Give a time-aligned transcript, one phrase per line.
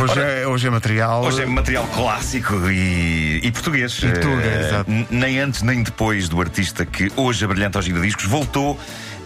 [0.00, 1.24] Hoje, Ora, é, hoje é material.
[1.24, 3.98] Hoje é material clássico e, e português.
[4.02, 4.90] E tudo, é, eh, exato.
[5.10, 8.78] Nem antes nem depois do artista que hoje a Brilhante aos Gira giradiscos voltou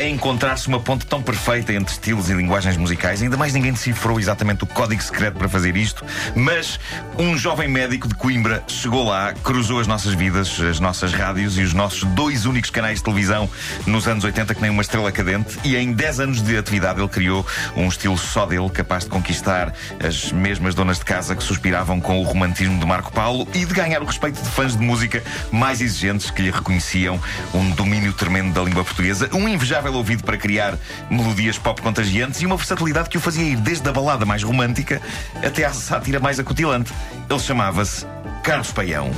[0.00, 3.20] encontrar-se uma ponte tão perfeita entre estilos e linguagens musicais.
[3.20, 6.04] Ainda mais ninguém decifrou exatamente o código secreto para fazer isto,
[6.36, 6.78] mas
[7.18, 11.62] um jovem médico de Coimbra chegou lá, cruzou as nossas vidas, as nossas rádios e
[11.62, 13.50] os nossos dois únicos canais de televisão
[13.86, 17.08] nos anos 80 que nem uma estrela cadente e em 10 anos de atividade ele
[17.08, 17.44] criou
[17.76, 19.72] um estilo só dele, capaz de conquistar
[20.04, 23.74] as mesmas donas de casa que suspiravam com o romantismo de Marco Paulo e de
[23.74, 27.20] ganhar o respeito de fãs de música mais exigentes que lhe reconheciam
[27.52, 30.76] um domínio tremendo da língua portuguesa, um invejável ouvido para criar
[31.10, 35.00] melodias pop contagiantes e uma versatilidade que o fazia ir desde a balada mais romântica
[35.42, 36.92] até à sátira mais acutilante.
[37.28, 38.06] Ele chamava-se
[38.42, 39.10] Carlos Paião.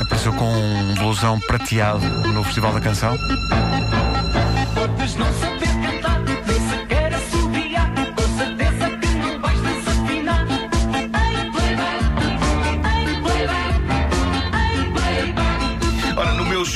[0.00, 3.18] Apareceu com um blusão prateado no Festival da Canção.
[5.18, 5.91] Não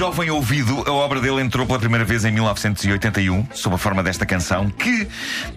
[0.06, 4.24] jovem ouvido, a obra dele entrou pela primeira vez em 1981, sob a forma desta
[4.24, 5.08] canção, que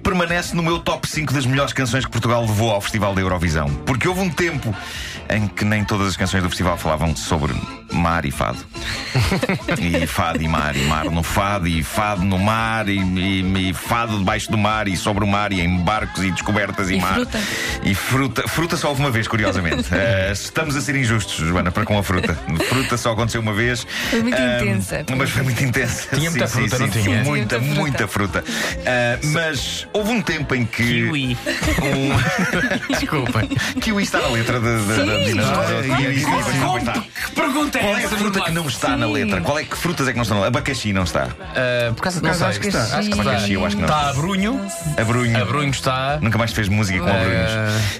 [0.01, 3.67] permanece no meu top 5 das melhores canções que Portugal levou ao Festival da Eurovisão.
[3.85, 4.75] Porque houve um tempo
[5.29, 7.53] em que nem todas as canções do festival falavam sobre
[7.91, 8.57] mar e fado.
[9.79, 13.73] e fado e mar, e mar no fado, e fado no mar, e, e- e
[13.73, 17.01] fado debaixo do mar, e sobre o mar, e em barcos e descobertas e, E
[17.01, 17.13] mar.
[17.15, 17.39] fruta.
[17.83, 18.47] E fruta.
[18.47, 19.87] Fruta só houve uma vez, curiosamente.
[19.99, 22.37] Eh, estamos a ser injustos, Joana, para com a fruta.
[22.69, 23.85] Fruta só aconteceu uma vez.
[24.09, 25.05] Foi muito Ah, intensa.
[25.17, 26.15] Mas foi muito intensa.
[26.15, 27.23] Tinha muita Sim, fruta, sim, não sim, tinha?
[27.23, 28.43] Muita, muita muita fruta.
[28.85, 30.83] Ah, mas houve um tempo em que.
[30.83, 31.37] Kiwi.
[31.81, 32.93] Um...
[32.93, 33.49] Desculpem.
[33.81, 35.03] Kiwi está na letra da da-
[36.93, 37.03] da
[37.35, 38.17] pergunta é Qual é a essa?
[38.17, 39.41] fruta que não está na letra?
[39.41, 40.59] Qual é que frutas é que não estão na letra?
[40.59, 41.27] Abacaxi não está.
[41.55, 42.47] Ah, por causa não sei.
[42.47, 42.81] acho que está.
[42.81, 43.21] Acho que está.
[43.21, 43.89] Abacaxi, eu acho que não.
[43.89, 44.61] Está abrunho.
[44.97, 45.41] Abrunho.
[45.41, 46.19] Abrunho está.
[46.21, 47.51] Nunca mais fez música com abrunhos.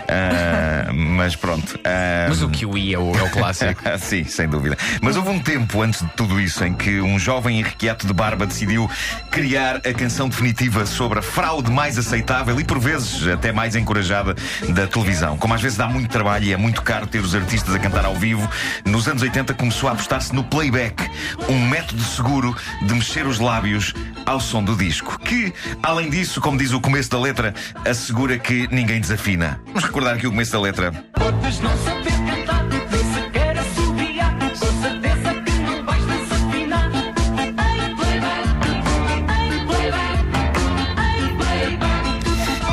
[0.08, 1.80] Ah, mas pronto.
[1.84, 3.82] Ah, Mas o kiwi é o, é o clássico.
[4.00, 4.78] Sim, sem dúvida.
[5.02, 8.46] Mas houve um tempo antes de tudo isso em que um jovem irrequieto de barba
[8.46, 8.90] decidiu
[9.32, 14.36] criar a canção definitiva sobre a fraude mais aceitável e por vezes até mais encorajada
[14.70, 15.38] da televisão.
[15.38, 18.06] Como às vezes dá muito trabalho e é muito caro ter os artistas a cantar
[18.06, 18.50] ao vivo,
[18.86, 21.10] nos anos 80 começou a apostar-se no playback,
[21.48, 23.94] um método seguro de mexer os lábios
[24.26, 25.20] ao som do disco.
[25.20, 25.54] Que,
[25.84, 27.54] além disso, como diz o começo da letra,
[27.86, 29.62] assegura que ninguém desafina.
[29.68, 30.92] Vamos recordar aqui o começo da letra.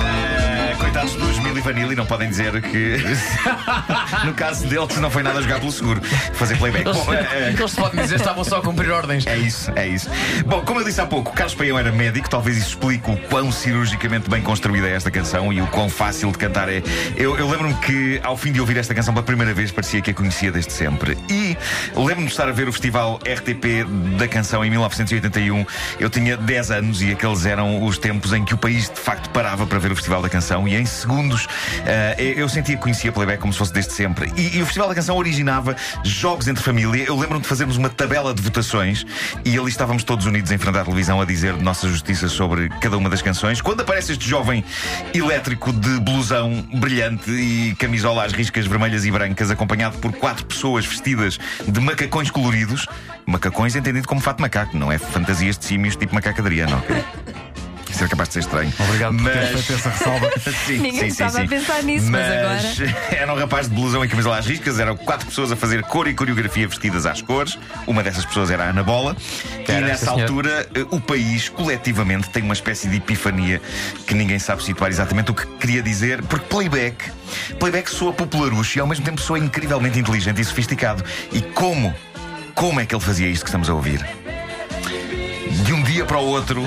[0.03, 2.97] Eh, coitados dos Mili Vanilli, não podem dizer que.
[4.25, 6.01] no caso deles, não foi nada jogar pelo seguro.
[6.35, 6.85] Fazer playback.
[6.85, 9.27] Bom, eh, eles podem dizer que estavam só a cumprir ordens.
[9.27, 10.09] É isso, é isso.
[10.47, 13.51] Bom, como eu disse há pouco, Carlos Paião era médico, talvez isso explique o quão
[13.51, 16.83] cirurgicamente bem construída é esta canção e o quão fácil de cantar é.
[17.17, 20.11] Eu, eu lembro-me que, ao fim de ouvir esta canção pela primeira vez, parecia que
[20.11, 21.17] a conhecia desde sempre.
[21.29, 21.57] E
[21.95, 23.87] lembro-me de estar a ver o festival RTP
[24.19, 25.67] da canção em 1981.
[25.99, 29.31] Eu tinha 10 anos e aqueles eram os tempos em que o país de facto
[29.31, 31.47] parava para ver o festival da canção e em segundos
[31.87, 34.31] eh, eu sentia que conhecia playback como se fosse desde sempre.
[34.37, 35.75] E, e o festival da canção originava
[36.05, 37.05] jogos entre família.
[37.05, 39.07] Eu lembro-me de fazermos uma tabela de votações
[39.45, 42.97] e ali estávamos todos unidos em frente à televisão a dizer nossa justiça sobre cada
[42.97, 43.61] uma das canções.
[43.61, 44.65] Quando aparece este jovem
[45.15, 50.85] elétrico de blusão brilhante e camisola às riscas vermelhas e brancas, acompanhado por quatro pessoas
[50.85, 52.87] vestidas de macacões coloridos,
[53.25, 57.05] macacões entendido como fato macaco, não é fantasias de símios tipo macaco Adriano, ok?
[57.97, 58.71] Isso era capaz de ser estranho.
[58.79, 60.31] Obrigado por Mas- teres feito essa ressalva.
[60.67, 61.45] Sim, Ninguém sim, estava sim.
[61.45, 62.79] a pensar nisso, mas
[63.11, 66.07] Era um rapaz de blusão e camisola às riscas, eram quatro pessoas a fazer cor
[66.07, 67.59] e coreografia vestidas às cores.
[67.87, 69.17] Uma dessas pessoas era a Ana Bola.
[69.67, 73.63] E nessa altura, eh, o país, coletivamente, tem uma espécie de epifania
[74.07, 77.11] que ninguém sabe situar exatamente o que queria dizer, porque playback,
[77.59, 81.03] playback soa popularucho e ao mesmo tempo soa incrivelmente inteligente e sofisticado.
[81.33, 81.95] E como,
[82.55, 84.05] como é que ele fazia isto que estamos a ouvir?
[85.65, 86.63] De um dia para o outro,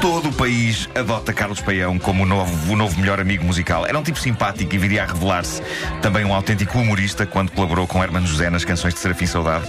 [0.00, 3.84] Todo o país adota Carlos Paião como o novo, o novo melhor amigo musical.
[3.84, 5.60] Era um tipo simpático e viria a revelar-se
[6.00, 9.66] também um autêntico humorista quando colaborou com Hermano José nas canções de Serafim Saudade,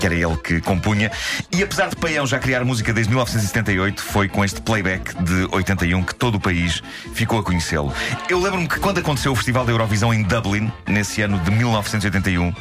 [0.00, 1.12] que era ele que compunha.
[1.52, 6.02] E apesar de Paião já criar música desde 1978, foi com este playback de 81
[6.04, 6.82] que todo o país
[7.12, 7.92] ficou a conhecê-lo.
[8.30, 12.54] Eu lembro-me que quando aconteceu o Festival da Eurovisão em Dublin, nesse ano de 1981,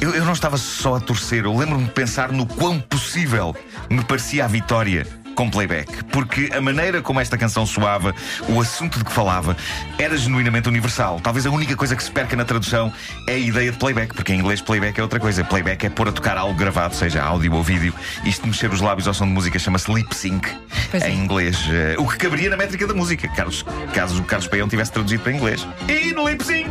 [0.00, 3.54] eu, eu não estava só a torcer, eu lembro-me de pensar no quão possível
[3.90, 8.14] me parecia a vitória com playback, porque a maneira como esta canção soava,
[8.48, 9.56] o assunto de que falava,
[9.98, 11.20] era genuinamente universal.
[11.22, 12.92] Talvez a única coisa que se perca na tradução
[13.28, 15.44] é a ideia de playback, porque em inglês playback é outra coisa.
[15.44, 17.94] Playback é pôr a tocar algo gravado, seja áudio ou vídeo.
[18.24, 20.48] Isto de mexer os lábios ao som de música chama-se lip sync
[20.90, 21.10] Pois é.
[21.10, 21.58] em inglês.
[21.70, 23.64] Eh, o que caberia na métrica da música, Carlos,
[23.94, 25.66] caso o Carlos Paião tivesse traduzido para inglês.
[25.88, 26.70] E no lip sync!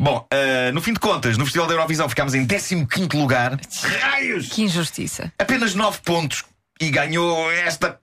[0.00, 3.60] Bom, eh, no fim de contas, no Festival da Eurovisão ficámos em 15 lugar.
[4.00, 4.48] Raios!
[4.48, 5.30] Que injustiça.
[5.38, 6.42] Apenas 9 pontos
[6.80, 8.00] e ganhou esta.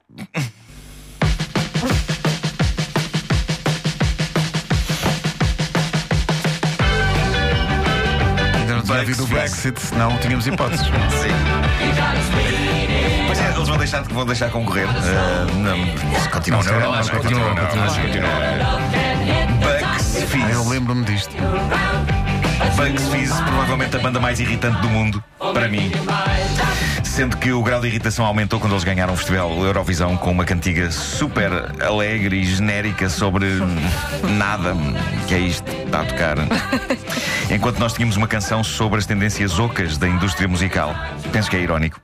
[8.59, 9.27] Ainda não tinha havido o.
[9.27, 10.85] Brexit, senão tínhamos hipóteses.
[10.85, 11.33] Sim.
[13.25, 14.87] Pois é, eles vão deixar, vão deixar concorrer.
[14.87, 17.17] Eh, não, continuam na Não, Europa.
[17.17, 17.55] continuam
[20.37, 20.55] Bugs Ah, Fizz.
[20.55, 21.35] eu lembro-me disto.
[22.75, 25.23] Bugs Fizz, provavelmente a banda mais irritante do mundo,
[25.53, 25.91] para mim.
[27.03, 30.45] Sendo que o grau de irritação aumentou quando eles ganharam o Festival Eurovisão com uma
[30.45, 31.49] cantiga super
[31.83, 33.45] alegre e genérica sobre
[34.37, 34.75] nada.
[35.27, 35.69] Que é isto?
[35.71, 36.37] Está a tocar.
[37.49, 40.93] Enquanto nós tínhamos uma canção sobre as tendências ocas da indústria musical.
[41.31, 41.99] Penso que é irónico.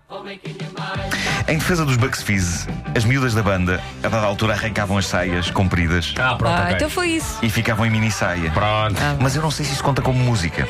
[1.47, 5.49] Em defesa dos Bucks Fizz, as miúdas da banda, a dada altura, arrancavam as saias
[5.51, 6.75] compridas Ah, pronto, Ah, ok.
[6.75, 7.37] então foi isso.
[7.41, 8.49] e ficavam em mini saia.
[8.51, 8.95] Pronto.
[9.19, 10.67] Mas eu não sei se isso conta como música.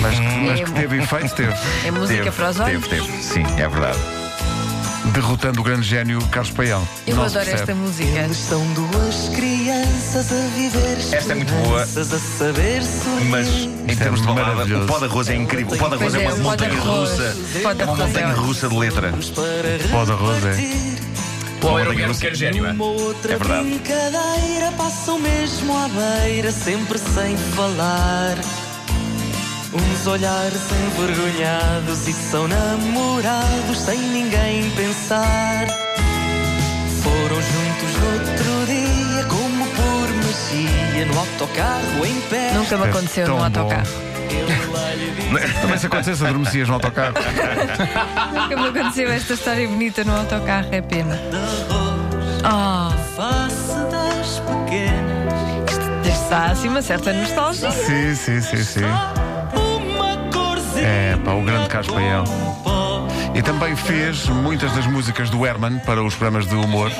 [0.00, 0.14] Mas,
[0.46, 1.54] mas que teve efeito, teve.
[1.84, 2.86] É música Teve, para os olhos.
[2.86, 3.22] Teve, teve.
[3.22, 3.98] Sim, é verdade.
[5.12, 6.86] Derrotando o grande gênio Carlos Paião.
[7.06, 8.28] Eu Não adoro esta música.
[8.34, 11.86] São duas crianças a viver Esta é muito boa.
[13.30, 14.84] Mas em Isto termos é de balada, maravilhoso.
[14.84, 15.74] o pó de arroz é incrível.
[15.74, 17.10] O pó de arroz Pois é é, uma o pó de montanha arroz.
[17.10, 17.36] russa.
[17.62, 18.46] Pó de É uma arroz é montanha ótimo.
[18.46, 19.14] russa de letra.
[19.90, 20.98] Pó de arroz é.
[21.60, 22.20] Pô, era o Montanha mesmo russa.
[22.20, 22.70] que era gênio, é?
[22.70, 23.68] Uma outra É verdade.
[23.68, 28.36] brincadeira passam mesmo à beira, sempre sem falar.
[29.72, 35.66] Uns olhares envergonhados e são namorados sem ninguém pensar.
[37.02, 42.52] Foram juntos no outro dia, como por magia, no autocarro em pé.
[42.54, 43.44] Nunca me É aconteceu bom.
[43.44, 44.08] autocarro.
[45.60, 47.14] Também se acontecesse, adormecias no autocarro.
[48.32, 51.18] Nunca me aconteceu esta história bonita no autocarro, é pena.
[52.42, 57.70] Oh, Face das pequenas, está assim uma certa nostalgia.
[57.70, 58.80] Sim, sim, sim, sim.
[60.78, 61.94] É, pá, o grande Carlos
[63.34, 66.90] E também fez muitas das músicas do Herman para os programas de humor.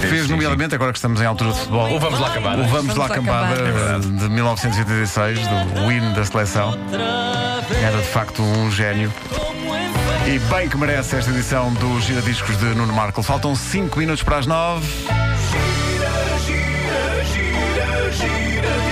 [0.00, 2.96] Fez, nomeadamente, agora que estamos em altura de futebol, O Vamos Lá acabar o Vamos,
[2.96, 6.74] Lá acabar eh, é de 1986, do win da seleção.
[7.82, 9.12] Era de facto um gênio.
[10.26, 13.22] E bem que merece esta edição do Giradiscos de Nuno Marco.
[13.22, 14.86] Faltam 5 minutos para as 9.
[14.86, 18.91] Gira, gira, gira, gira.